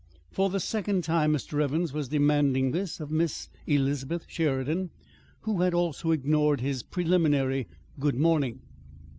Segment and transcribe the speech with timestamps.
[0.31, 1.61] For the second time Mr.
[1.61, 4.89] Evans was demanding this of Miss Elizabeth Sheridan
[5.41, 7.67] who had also ignored his preliminary
[7.99, 8.61] "Good morning!"